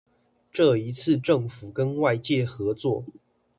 [0.51, 3.05] 這一次政府跟外界合作